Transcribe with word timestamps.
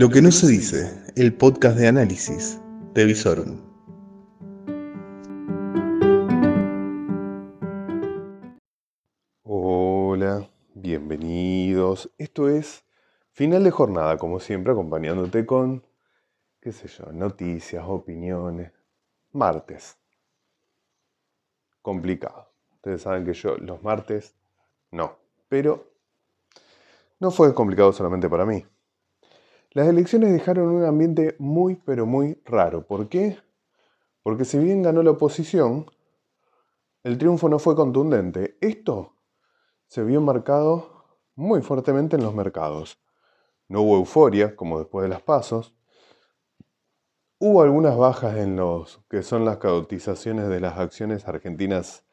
Lo 0.00 0.08
que 0.08 0.22
no 0.22 0.32
se 0.32 0.46
dice, 0.46 1.12
el 1.14 1.34
podcast 1.34 1.76
de 1.76 1.86
análisis 1.86 2.58
de 2.94 3.04
Visorum. 3.04 3.60
Hola, 9.42 10.48
bienvenidos. 10.72 12.10
Esto 12.16 12.48
es 12.48 12.82
final 13.32 13.62
de 13.62 13.70
jornada, 13.70 14.16
como 14.16 14.40
siempre, 14.40 14.72
acompañándote 14.72 15.44
con, 15.44 15.84
qué 16.62 16.72
sé 16.72 16.88
yo, 16.88 17.12
noticias, 17.12 17.84
opiniones. 17.86 18.72
Martes. 19.32 19.98
Complicado. 21.82 22.50
Ustedes 22.76 23.02
saben 23.02 23.26
que 23.26 23.34
yo 23.34 23.58
los 23.58 23.82
martes 23.82 24.34
no. 24.92 25.18
Pero 25.50 25.92
no 27.18 27.30
fue 27.30 27.52
complicado 27.52 27.92
solamente 27.92 28.30
para 28.30 28.46
mí. 28.46 28.64
Las 29.72 29.86
elecciones 29.86 30.32
dejaron 30.32 30.68
un 30.68 30.84
ambiente 30.84 31.36
muy, 31.38 31.76
pero 31.76 32.04
muy 32.04 32.40
raro. 32.44 32.86
¿Por 32.86 33.08
qué? 33.08 33.38
Porque 34.24 34.44
si 34.44 34.58
bien 34.58 34.82
ganó 34.82 35.02
la 35.04 35.12
oposición, 35.12 35.86
el 37.04 37.18
triunfo 37.18 37.48
no 37.48 37.60
fue 37.60 37.76
contundente. 37.76 38.58
Esto 38.60 39.14
se 39.86 40.02
vio 40.02 40.20
marcado 40.20 41.04
muy 41.36 41.62
fuertemente 41.62 42.16
en 42.16 42.24
los 42.24 42.34
mercados. 42.34 43.00
No 43.68 43.82
hubo 43.82 43.96
euforia, 43.98 44.56
como 44.56 44.80
después 44.80 45.04
de 45.04 45.08
las 45.08 45.22
pasos. 45.22 45.72
Hubo 47.38 47.62
algunas 47.62 47.96
bajas 47.96 48.38
en 48.38 48.56
los 48.56 49.00
que 49.08 49.22
son 49.22 49.44
las 49.44 49.58
cotizaciones 49.58 50.48
de 50.48 50.60
las 50.60 50.78
acciones 50.78 51.28
argentinas 51.28 52.04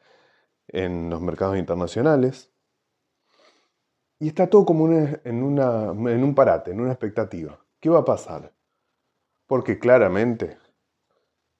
en 0.68 1.10
los 1.10 1.20
mercados 1.20 1.58
internacionales. 1.58 2.52
Y 4.18 4.28
está 4.28 4.48
todo 4.48 4.64
como 4.64 4.90
en, 4.92 5.20
en 5.24 5.42
un 5.42 6.34
parate, 6.34 6.72
en 6.72 6.80
una 6.80 6.90
expectativa. 6.90 7.58
¿Qué 7.80 7.88
va 7.88 8.00
a 8.00 8.04
pasar? 8.04 8.52
Porque 9.46 9.78
claramente 9.78 10.58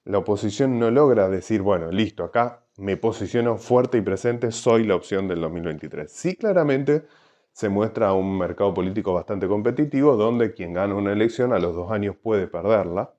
la 0.05 0.19
oposición 0.19 0.79
no 0.79 0.91
logra 0.91 1.29
decir, 1.29 1.63
bueno, 1.63 1.93
listo, 1.93 2.25
acá 2.25 2.65
me 2.79 2.97
posiciono 2.97 3.59
fuerte 3.59 3.99
y 3.99 4.01
presente, 4.01 4.51
soy 4.53 4.85
la 4.85 4.95
opción 4.95 5.29
del 5.29 5.41
2023. 5.41 6.11
Sí, 6.11 6.37
claramente 6.37 7.05
se 7.53 7.69
muestra 7.69 8.13
un 8.13 8.39
mercado 8.39 8.73
político 8.73 9.13
bastante 9.13 9.49
competitivo 9.49 10.17
donde 10.17 10.55
quien 10.55 10.73
gana 10.73 10.95
una 10.95 11.13
elección 11.13 11.53
a 11.53 11.59
los 11.59 11.75
dos 11.75 11.91
años 11.91 12.17
puede 12.17 12.47
perderla, 12.47 13.13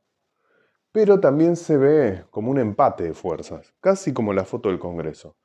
pero 0.92 1.20
también 1.20 1.56
se 1.56 1.78
ve 1.78 2.24
como 2.32 2.52
un 2.52 2.58
empate 2.58 3.04
de 3.04 3.14
fuerzas, 3.14 3.74
casi 3.82 4.14
como 4.14 4.34
la 4.34 4.46
foto 4.46 4.70
del 4.70 4.80
Congreso, 4.80 5.36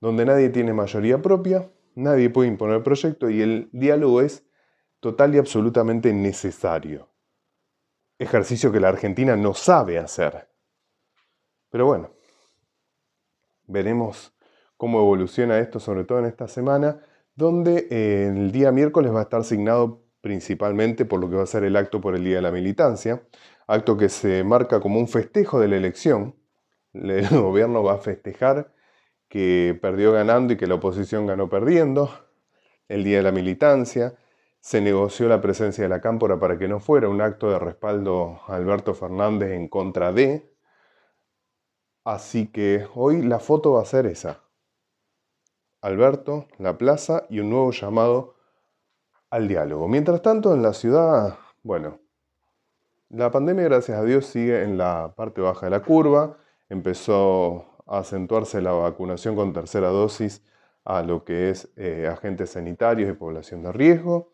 donde 0.00 0.24
nadie 0.24 0.48
tiene 0.48 0.72
mayoría 0.72 1.22
propia 1.22 1.70
Nadie 1.98 2.30
puede 2.30 2.46
imponer 2.46 2.76
el 2.76 2.82
proyecto 2.84 3.28
y 3.28 3.42
el 3.42 3.70
diálogo 3.72 4.20
es 4.20 4.46
total 5.00 5.34
y 5.34 5.38
absolutamente 5.38 6.12
necesario. 6.12 7.08
Ejercicio 8.20 8.70
que 8.70 8.78
la 8.78 8.90
Argentina 8.90 9.34
no 9.34 9.52
sabe 9.52 9.98
hacer. 9.98 10.48
Pero 11.70 11.86
bueno, 11.86 12.12
veremos 13.66 14.32
cómo 14.76 15.00
evoluciona 15.00 15.58
esto, 15.58 15.80
sobre 15.80 16.04
todo 16.04 16.20
en 16.20 16.26
esta 16.26 16.46
semana, 16.46 17.00
donde 17.34 17.88
eh, 17.90 18.28
el 18.28 18.52
día 18.52 18.70
miércoles 18.70 19.12
va 19.12 19.18
a 19.18 19.22
estar 19.22 19.40
asignado 19.40 20.04
principalmente 20.20 21.04
por 21.04 21.18
lo 21.18 21.28
que 21.28 21.34
va 21.34 21.42
a 21.42 21.46
ser 21.46 21.64
el 21.64 21.74
acto 21.74 22.00
por 22.00 22.14
el 22.14 22.22
Día 22.22 22.36
de 22.36 22.42
la 22.42 22.52
Militancia, 22.52 23.24
acto 23.66 23.96
que 23.96 24.08
se 24.08 24.44
marca 24.44 24.78
como 24.78 25.00
un 25.00 25.08
festejo 25.08 25.58
de 25.58 25.66
la 25.66 25.76
elección. 25.76 26.36
El 26.92 27.28
gobierno 27.42 27.82
va 27.82 27.94
a 27.94 27.98
festejar 27.98 28.72
que 29.28 29.78
perdió 29.80 30.12
ganando 30.12 30.52
y 30.52 30.56
que 30.56 30.66
la 30.66 30.74
oposición 30.74 31.26
ganó 31.26 31.48
perdiendo, 31.48 32.10
el 32.88 33.04
día 33.04 33.18
de 33.18 33.22
la 33.22 33.32
militancia, 33.32 34.16
se 34.60 34.80
negoció 34.80 35.28
la 35.28 35.40
presencia 35.40 35.84
de 35.84 35.88
la 35.88 36.00
cámpora 36.00 36.38
para 36.38 36.58
que 36.58 36.68
no 36.68 36.80
fuera 36.80 37.08
un 37.08 37.20
acto 37.20 37.50
de 37.50 37.58
respaldo 37.58 38.40
a 38.46 38.56
Alberto 38.56 38.94
Fernández 38.94 39.52
en 39.52 39.68
contra 39.68 40.12
de, 40.12 40.52
así 42.04 42.48
que 42.48 42.86
hoy 42.94 43.22
la 43.22 43.38
foto 43.38 43.72
va 43.74 43.82
a 43.82 43.86
ser 43.86 44.06
esa. 44.06 44.42
Alberto, 45.80 46.48
la 46.58 46.76
plaza 46.76 47.26
y 47.28 47.40
un 47.40 47.50
nuevo 47.50 47.70
llamado 47.70 48.34
al 49.30 49.46
diálogo. 49.46 49.86
Mientras 49.88 50.22
tanto, 50.22 50.54
en 50.54 50.62
la 50.62 50.72
ciudad, 50.72 51.38
bueno, 51.62 52.00
la 53.10 53.30
pandemia, 53.30 53.64
gracias 53.64 53.98
a 53.98 54.04
Dios, 54.04 54.26
sigue 54.26 54.62
en 54.62 54.76
la 54.76 55.14
parte 55.16 55.40
baja 55.40 55.66
de 55.66 55.70
la 55.70 55.80
curva. 55.80 56.36
Empezó 56.68 57.77
acentuarse 57.88 58.60
la 58.60 58.72
vacunación 58.72 59.36
con 59.36 59.52
tercera 59.52 59.88
dosis 59.88 60.42
a 60.84 61.02
lo 61.02 61.24
que 61.24 61.50
es 61.50 61.70
eh, 61.76 62.08
agentes 62.10 62.50
sanitarios 62.50 63.10
y 63.10 63.14
población 63.14 63.62
de 63.62 63.72
riesgo. 63.72 64.32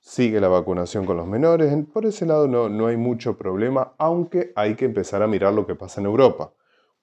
Sigue 0.00 0.40
la 0.40 0.48
vacunación 0.48 1.04
con 1.04 1.16
los 1.16 1.26
menores. 1.26 1.72
Por 1.92 2.06
ese 2.06 2.26
lado 2.26 2.48
no, 2.48 2.68
no 2.68 2.86
hay 2.86 2.96
mucho 2.96 3.36
problema, 3.36 3.94
aunque 3.98 4.52
hay 4.56 4.74
que 4.74 4.84
empezar 4.84 5.22
a 5.22 5.26
mirar 5.26 5.52
lo 5.52 5.66
que 5.66 5.74
pasa 5.74 6.00
en 6.00 6.06
Europa. 6.06 6.52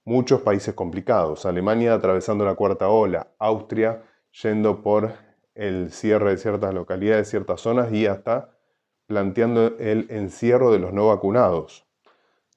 Muchos 0.05 0.41
países 0.41 0.73
complicados. 0.73 1.45
Alemania 1.45 1.93
atravesando 1.93 2.45
la 2.45 2.55
cuarta 2.55 2.89
ola. 2.89 3.27
Austria 3.39 4.03
yendo 4.41 4.81
por 4.81 5.13
el 5.55 5.91
cierre 5.91 6.31
de 6.31 6.37
ciertas 6.37 6.73
localidades, 6.73 7.29
ciertas 7.29 7.61
zonas 7.61 7.91
y 7.91 8.07
hasta 8.07 8.57
planteando 9.05 9.77
el 9.79 10.07
encierro 10.09 10.71
de 10.71 10.79
los 10.79 10.93
no 10.93 11.07
vacunados. 11.07 11.85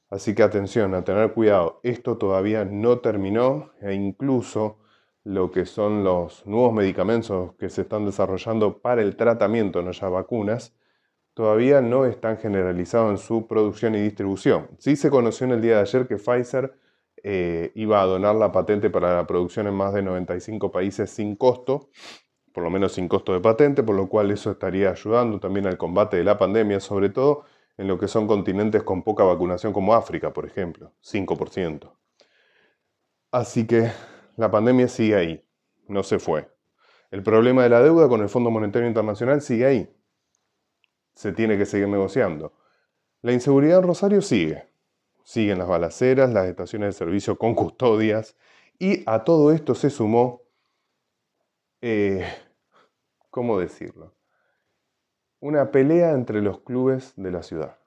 Así 0.09 0.35
que 0.35 0.43
atención, 0.43 0.95
a 0.95 1.03
tener 1.05 1.33
cuidado, 1.33 1.81
esto 1.83 2.17
todavía 2.17 2.65
no 2.65 3.01
terminó 3.01 3.73
e 3.81 3.95
incluso 3.95 4.79
lo 5.25 5.51
que 5.51 5.67
son 5.67 6.05
los 6.05 6.47
nuevos 6.47 6.73
medicamentos 6.73 7.55
que 7.57 7.69
se 7.69 7.83
están 7.83 8.07
desarrollando 8.07 8.79
para 8.79 9.03
el 9.03 9.17
tratamiento, 9.17 9.83
no 9.83 9.91
ya 9.91 10.09
vacunas, 10.09 10.77
todavía 11.35 11.81
no 11.81 12.07
están 12.07 12.39
generalizados 12.39 13.11
en 13.11 13.19
su 13.19 13.49
producción 13.49 13.97
y 13.97 14.01
distribución. 14.01 14.69
Sí 14.79 14.95
se 14.95 15.11
conoció 15.11 15.47
en 15.47 15.55
el 15.55 15.63
día 15.63 15.77
de 15.77 15.81
ayer 15.81 16.07
que 16.07 16.17
Pfizer 16.17 16.79
eh, 17.25 17.73
iba 17.75 18.01
a 18.01 18.07
donar 18.07 18.37
la 18.37 18.53
patente 18.53 18.89
para 18.91 19.17
la 19.17 19.27
producción 19.27 19.67
en 19.67 19.75
más 19.75 19.93
de 19.93 20.03
95 20.03 20.71
países 20.71 21.11
sin 21.11 21.35
costo, 21.35 21.91
por 22.53 22.63
lo 22.63 22.71
menos 22.71 22.93
sin 22.93 23.09
costo 23.09 23.33
de 23.33 23.41
patente, 23.41 23.83
por 23.83 23.97
lo 23.97 24.09
cual 24.09 24.31
eso 24.31 24.53
estaría 24.53 24.91
ayudando 24.91 25.41
también 25.41 25.67
al 25.67 25.77
combate 25.77 26.17
de 26.19 26.25
la 26.25 26.39
pandemia, 26.39 26.79
sobre 26.79 27.11
todo 27.11 27.45
en 27.77 27.89
lo 27.89 27.99
que 27.99 28.09
son 28.09 28.27
continentes 28.27 28.83
con 28.83 29.03
poca 29.03 29.25
vacunación 29.25 29.73
como 29.73 29.95
África, 29.95 30.33
por 30.33 30.47
ejemplo, 30.47 30.93
5%. 31.03 31.93
Así 33.31 33.67
que 33.67 33.91
la 34.37 34.51
pandemia 34.51 34.89
sigue 34.89 35.15
ahí, 35.15 35.45
no 35.89 36.03
se 36.03 36.19
fue. 36.19 36.51
El 37.11 37.23
problema 37.23 37.63
de 37.63 37.69
la 37.69 37.83
deuda 37.83 38.09
con 38.09 38.23
el 38.23 38.29
Fondo 38.29 38.51
Monetario 38.51 38.89
Internacional 38.89 39.41
sigue 39.41 39.67
ahí. 39.67 39.97
Se 41.15 41.33
tiene 41.33 41.57
que 41.57 41.67
seguir 41.67 41.89
negociando. 41.89 42.55
La 43.23 43.33
inseguridad 43.33 43.79
en 43.79 43.87
Rosario 43.87 44.23
sigue. 44.23 44.69
Siguen 45.25 45.59
las 45.59 45.69
balaceras, 45.69 46.33
las 46.33 46.47
estaciones 46.47 46.89
de 46.89 46.93
servicio 46.93 47.37
con 47.37 47.55
custodias 47.55 48.37
y 48.79 49.03
a 49.07 49.25
todo 49.25 49.53
esto 49.53 49.75
se 49.75 49.91
sumó, 49.91 50.43
eh, 51.81 52.27
¿cómo 53.31 53.59
decirlo? 53.59 54.15
Una 55.41 55.71
pelea 55.71 56.13
entre 56.13 56.41
los 56.43 56.61
clubes 56.61 57.13
de 57.17 57.31
la 57.31 57.43
ciudad. 57.43 57.79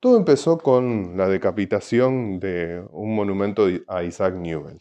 Todo 0.00 0.16
empezó 0.16 0.58
con 0.58 1.16
la 1.16 1.28
decapitación 1.28 2.38
de 2.38 2.84
un 2.92 3.16
monumento 3.16 3.66
a 3.88 4.04
Isaac 4.04 4.34
Newell. 4.34 4.80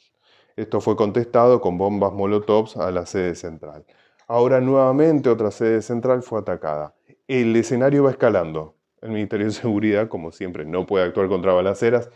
Esto 0.55 0.79
fue 0.79 0.95
contestado 0.95 1.59
con 1.59 1.77
bombas 1.77 2.13
molotovs 2.13 2.77
a 2.77 2.91
la 2.91 3.05
sede 3.05 3.33
central. 3.33 3.85
Ahora 4.27 4.61
nuevamente 4.61 5.29
otra 5.29 5.51
sede 5.51 5.81
central 5.81 6.21
fue 6.21 6.39
atacada. 6.39 6.93
El 7.27 7.55
escenario 7.55 8.03
va 8.03 8.11
escalando. 8.11 8.75
El 9.01 9.11
Ministerio 9.11 9.47
de 9.47 9.53
Seguridad, 9.53 10.07
como 10.07 10.31
siempre, 10.31 10.65
no 10.65 10.85
puede 10.85 11.05
actuar 11.05 11.27
contra 11.29 11.53
balaceras. 11.53 12.09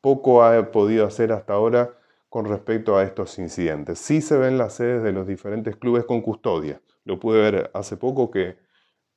Poco 0.00 0.42
ha 0.42 0.70
podido 0.70 1.06
hacer 1.06 1.32
hasta 1.32 1.54
ahora 1.54 1.94
con 2.28 2.44
respecto 2.46 2.96
a 2.96 3.02
estos 3.02 3.38
incidentes. 3.38 3.98
Sí 3.98 4.20
se 4.20 4.36
ven 4.36 4.58
las 4.58 4.74
sedes 4.74 5.02
de 5.02 5.12
los 5.12 5.26
diferentes 5.26 5.76
clubes 5.76 6.04
con 6.04 6.20
custodia. 6.20 6.80
Lo 7.04 7.18
pude 7.18 7.40
ver 7.40 7.70
hace 7.74 7.96
poco 7.96 8.30
que 8.30 8.56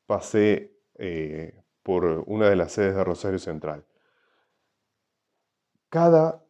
pasé 0.10 0.76
eh, 0.96 1.54
por 1.84 2.24
una 2.26 2.50
de 2.50 2.56
las 2.56 2.72
sedes 2.72 2.96
de 2.96 3.04
Rosario 3.04 3.38
Central. 3.38 3.86
Cada 5.88 6.44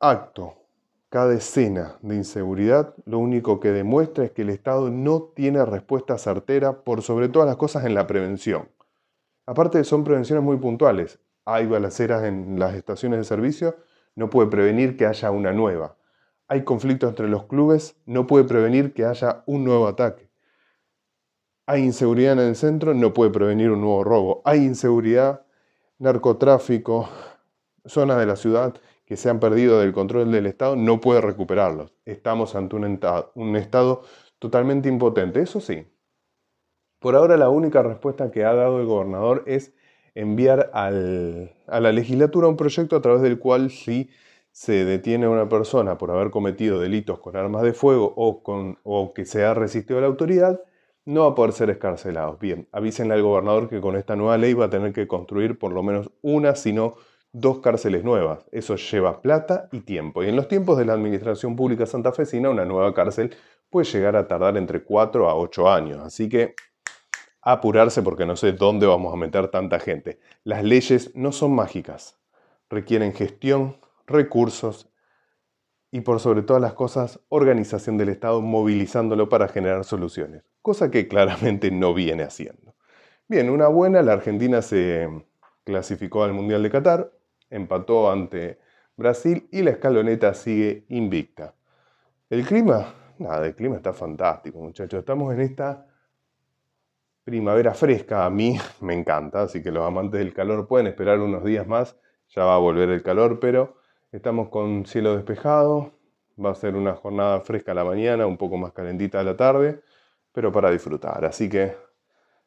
acto, 0.00 0.54
cada 1.10 1.34
escena 1.34 1.98
de 2.00 2.14
inseguridad, 2.14 2.94
lo 3.04 3.18
único 3.18 3.60
que 3.60 3.72
demuestra 3.72 4.24
es 4.24 4.30
que 4.30 4.40
el 4.40 4.48
Estado 4.48 4.88
no 4.88 5.24
tiene 5.36 5.66
respuesta 5.66 6.16
certera 6.16 6.82
por 6.82 7.02
sobre 7.02 7.28
todas 7.28 7.46
las 7.46 7.58
cosas 7.58 7.84
en 7.84 7.92
la 7.92 8.06
prevención. 8.06 8.70
Aparte 9.44 9.84
son 9.84 10.02
prevenciones 10.02 10.42
muy 10.42 10.56
puntuales. 10.56 11.20
Hay 11.44 11.66
balaceras 11.66 12.24
en 12.24 12.58
las 12.58 12.74
estaciones 12.74 13.18
de 13.18 13.24
servicio, 13.24 13.76
no 14.14 14.30
puede 14.30 14.48
prevenir 14.48 14.96
que 14.96 15.04
haya 15.04 15.30
una 15.30 15.52
nueva. 15.52 15.98
Hay 16.48 16.64
conflictos 16.64 17.10
entre 17.10 17.28
los 17.28 17.44
clubes, 17.44 18.00
no 18.06 18.26
puede 18.26 18.44
prevenir 18.44 18.94
que 18.94 19.04
haya 19.04 19.42
un 19.44 19.62
nuevo 19.62 19.86
ataque. 19.88 20.25
Hay 21.66 21.82
inseguridad 21.82 22.34
en 22.34 22.38
el 22.38 22.54
centro, 22.56 22.94
no 22.94 23.12
puede 23.12 23.32
prevenir 23.32 23.72
un 23.72 23.80
nuevo 23.80 24.04
robo. 24.04 24.42
Hay 24.44 24.60
inseguridad, 24.60 25.44
narcotráfico, 25.98 27.08
zonas 27.84 28.18
de 28.18 28.26
la 28.26 28.36
ciudad 28.36 28.74
que 29.04 29.16
se 29.16 29.30
han 29.30 29.40
perdido 29.40 29.80
del 29.80 29.92
control 29.92 30.30
del 30.30 30.46
Estado, 30.46 30.76
no 30.76 31.00
puede 31.00 31.20
recuperarlos. 31.20 31.92
Estamos 32.04 32.54
ante 32.54 32.76
un, 32.76 33.56
Estado 33.56 34.02
totalmente 34.38 34.88
impotente. 34.88 35.40
Eso 35.40 35.60
sí, 35.60 35.86
Por 37.00 37.14
ahora 37.16 37.36
la 37.36 37.48
única 37.50 37.82
respuesta 37.82 38.30
que 38.30 38.44
ha 38.44 38.54
dado 38.54 38.80
el 38.80 38.86
gobernador 38.86 39.44
es 39.46 39.74
enviar 40.14 40.70
a 40.72 40.90
la 40.90 41.92
legislatura 41.92 42.48
un 42.48 42.56
proyecto 42.56 42.96
a 42.96 43.02
través 43.02 43.22
del 43.22 43.38
cual 43.38 43.70
si 43.70 44.10
se 44.50 44.84
detiene 44.84 45.26
a 45.26 45.30
una 45.30 45.48
persona 45.48 45.98
por 45.98 46.10
haber 46.10 46.30
cometido 46.30 46.80
delitos 46.80 47.18
con 47.20 47.36
armas 47.36 47.62
de 47.62 47.74
fuego 47.74 48.14
o, 48.16 48.42
o 48.82 49.14
que 49.14 49.24
se 49.24 49.44
ha 49.44 49.54
resistido 49.54 49.98
a 49.98 50.02
la 50.02 50.06
autoridad, 50.08 50.60
no 51.06 51.22
va 51.22 51.28
a 51.28 51.34
poder 51.34 51.52
ser 51.52 51.70
escarcelado. 51.70 52.36
Bien, 52.36 52.68
avísenle 52.72 53.14
al 53.14 53.22
gobernador 53.22 53.68
que 53.68 53.80
con 53.80 53.96
esta 53.96 54.16
nueva 54.16 54.36
ley 54.36 54.52
va 54.54 54.66
a 54.66 54.70
tener 54.70 54.92
que 54.92 55.06
construir 55.06 55.58
por 55.58 55.72
lo 55.72 55.82
menos 55.82 56.10
una, 56.20 56.54
sino 56.56 56.96
dos 57.32 57.60
cárceles 57.60 58.04
nuevas. 58.04 58.44
Eso 58.50 58.76
lleva 58.76 59.22
plata 59.22 59.68
y 59.72 59.80
tiempo. 59.80 60.24
Y 60.24 60.28
en 60.28 60.36
los 60.36 60.48
tiempos 60.48 60.76
de 60.76 60.84
la 60.84 60.94
Administración 60.94 61.54
Pública 61.54 61.86
santafesina, 61.86 62.50
una 62.50 62.64
nueva 62.64 62.92
cárcel 62.92 63.34
puede 63.70 63.86
llegar 63.86 64.16
a 64.16 64.26
tardar 64.26 64.56
entre 64.56 64.82
4 64.82 65.30
a 65.30 65.36
8 65.36 65.70
años. 65.70 65.98
Así 65.98 66.28
que 66.28 66.54
apurarse 67.40 68.02
porque 68.02 68.26
no 68.26 68.34
sé 68.34 68.52
dónde 68.52 68.86
vamos 68.86 69.14
a 69.14 69.16
meter 69.16 69.48
tanta 69.48 69.78
gente. 69.78 70.18
Las 70.42 70.64
leyes 70.64 71.14
no 71.14 71.30
son 71.30 71.54
mágicas, 71.54 72.18
requieren 72.68 73.12
gestión, 73.12 73.76
recursos 74.08 74.88
y 75.96 76.02
por 76.02 76.20
sobre 76.20 76.42
todas 76.42 76.60
las 76.60 76.74
cosas, 76.74 77.20
organización 77.30 77.96
del 77.96 78.10
Estado 78.10 78.42
movilizándolo 78.42 79.30
para 79.30 79.48
generar 79.48 79.82
soluciones, 79.82 80.42
cosa 80.60 80.90
que 80.90 81.08
claramente 81.08 81.70
no 81.70 81.94
viene 81.94 82.22
haciendo. 82.22 82.74
Bien, 83.28 83.48
una 83.48 83.68
buena, 83.68 84.02
la 84.02 84.12
Argentina 84.12 84.60
se 84.60 85.08
clasificó 85.64 86.22
al 86.22 86.34
Mundial 86.34 86.62
de 86.62 86.70
Qatar, 86.70 87.12
empató 87.48 88.10
ante 88.10 88.58
Brasil 88.94 89.48
y 89.50 89.62
la 89.62 89.70
escaloneta 89.70 90.34
sigue 90.34 90.84
invicta. 90.90 91.54
El 92.28 92.44
clima, 92.44 92.92
nada, 93.16 93.46
el 93.46 93.54
clima 93.54 93.76
está 93.76 93.94
fantástico, 93.94 94.58
muchachos. 94.58 94.98
Estamos 94.98 95.32
en 95.32 95.40
esta 95.40 95.86
primavera 97.24 97.72
fresca, 97.72 98.26
a 98.26 98.28
mí 98.28 98.58
me 98.82 98.92
encanta, 98.92 99.44
así 99.44 99.62
que 99.62 99.72
los 99.72 99.86
amantes 99.86 100.18
del 100.18 100.34
calor 100.34 100.68
pueden 100.68 100.88
esperar 100.88 101.20
unos 101.20 101.42
días 101.42 101.66
más, 101.66 101.96
ya 102.28 102.44
va 102.44 102.56
a 102.56 102.58
volver 102.58 102.90
el 102.90 103.02
calor, 103.02 103.40
pero 103.40 103.78
estamos 104.12 104.48
con 104.48 104.86
cielo 104.86 105.16
despejado, 105.16 105.92
va 106.42 106.50
a 106.50 106.54
ser 106.54 106.76
una 106.76 106.94
jornada 106.94 107.40
fresca 107.40 107.74
la 107.74 107.84
mañana, 107.84 108.26
un 108.26 108.36
poco 108.36 108.56
más 108.56 108.72
calentita 108.72 109.22
la 109.22 109.36
tarde, 109.36 109.80
pero 110.32 110.52
para 110.52 110.70
disfrutar. 110.70 111.24
Así 111.24 111.48
que 111.48 111.76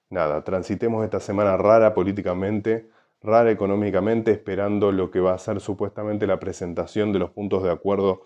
nada, 0.09 0.43
transitemos 0.43 1.03
esta 1.03 1.19
semana 1.19 1.57
rara 1.57 1.93
políticamente, 1.93 2.89
rara 3.21 3.51
económicamente, 3.51 4.31
esperando 4.31 4.91
lo 4.91 5.11
que 5.11 5.19
va 5.19 5.33
a 5.33 5.37
ser 5.37 5.59
supuestamente 5.59 6.27
la 6.27 6.39
presentación 6.39 7.11
de 7.11 7.19
los 7.19 7.31
puntos 7.31 7.63
de 7.63 7.71
acuerdo 7.71 8.21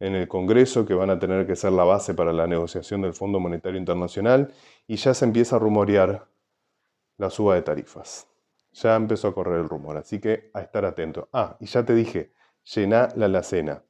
en 0.00 0.14
el 0.14 0.28
Congreso 0.28 0.86
que 0.86 0.94
van 0.94 1.10
a 1.10 1.18
tener 1.18 1.46
que 1.46 1.56
ser 1.56 1.72
la 1.72 1.84
base 1.84 2.14
para 2.14 2.32
la 2.32 2.46
negociación 2.46 3.02
del 3.02 3.14
Fondo 3.14 3.40
Monetario 3.40 3.78
Internacional 3.78 4.52
y 4.86 4.96
ya 4.96 5.12
se 5.12 5.24
empieza 5.24 5.56
a 5.56 5.58
rumorear 5.58 6.26
la 7.16 7.30
suba 7.30 7.56
de 7.56 7.62
tarifas. 7.62 8.28
Ya 8.72 8.94
empezó 8.94 9.28
a 9.28 9.34
correr 9.34 9.60
el 9.60 9.68
rumor, 9.68 9.96
así 9.96 10.20
que 10.20 10.50
a 10.54 10.60
estar 10.60 10.84
atento. 10.84 11.28
Ah, 11.32 11.56
y 11.58 11.66
ya 11.66 11.84
te 11.84 11.94
dije, 11.94 12.30
llena 12.74 13.08
la 13.16 13.26
alacena. 13.26 13.82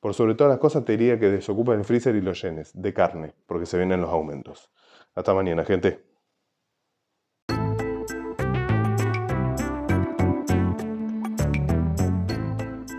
Por 0.00 0.14
sobre 0.14 0.34
todas 0.34 0.50
las 0.50 0.58
cosas 0.58 0.84
te 0.84 0.92
diría 0.92 1.18
que 1.18 1.28
desocupes 1.28 1.76
el 1.76 1.84
freezer 1.84 2.14
y 2.16 2.20
lo 2.20 2.32
llenes 2.32 2.70
de 2.74 2.94
carne, 2.94 3.34
porque 3.46 3.66
se 3.66 3.76
vienen 3.76 4.00
los 4.00 4.10
aumentos. 4.10 4.70
Hasta 5.14 5.34
mañana, 5.34 5.64
gente. 5.64 6.04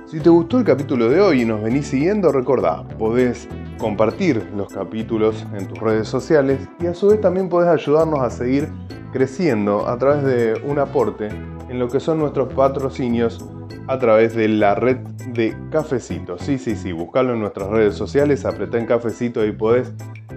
Si 0.06 0.19
te 0.19 0.29
gustó 0.29 0.59
el 0.59 0.65
capítulo 0.65 1.09
de 1.09 1.21
hoy 1.21 1.41
y 1.44 1.45
nos 1.45 1.63
venís 1.63 1.88
siguiendo, 1.88 2.31
recordá, 2.31 2.85
podés 3.00 3.47
compartir 3.77 4.45
los 4.56 4.71
capítulos 4.71 5.47
en 5.53 5.68
tus 5.68 5.79
redes 5.79 6.07
sociales 6.07 6.59
y 6.79 6.88
a 6.88 6.94
su 6.94 7.07
vez 7.07 7.21
también 7.21 7.47
podés 7.47 7.69
ayudarnos 7.69 8.19
a 8.19 8.29
seguir 8.29 8.69
creciendo 9.13 9.88
a 9.88 9.97
través 9.97 10.23
de 10.23 10.62
un 10.65 10.79
aporte 10.79 11.29
en 11.71 11.79
lo 11.79 11.88
que 11.88 12.01
son 12.01 12.19
nuestros 12.19 12.53
patrocinios 12.53 13.45
a 13.88 13.97
través 13.97 14.35
de 14.35 14.50
la 14.50 14.75
red 14.75 14.97
de 15.33 15.56
Cafecito. 15.71 16.38
Sí, 16.38 16.57
sí, 16.57 16.75
sí, 16.75 16.91
buscalo 16.91 17.33
en 17.33 17.39
nuestras 17.39 17.69
redes 17.69 17.95
sociales, 17.95 18.44
apretá 18.44 18.77
en 18.77 18.85
Cafecito 18.85 19.45
y 19.45 19.53
podés 19.53 19.94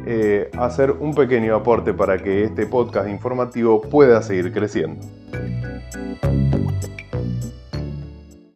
eh, 0.07 0.49
hacer 0.57 0.93
un 0.93 1.13
pequeño 1.13 1.57
aporte 1.57 1.93
para 1.93 2.23
que 2.23 2.45
este 2.45 2.67
podcast 2.67 3.09
informativo 3.09 3.81
pueda 3.81 4.23
seguir 4.23 4.53
creciendo. 4.53 5.05